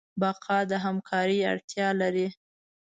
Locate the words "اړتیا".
1.51-1.87